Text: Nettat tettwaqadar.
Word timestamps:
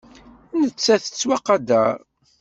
Nettat 0.61 1.01
tettwaqadar. 1.05 1.97